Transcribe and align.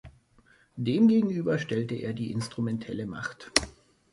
Dem 0.77 1.07
gegenüber 1.07 1.59
stellt 1.59 1.91
er 1.91 2.13
die 2.13 2.31
"instrumentelle 2.31 3.05
Macht". 3.05 3.51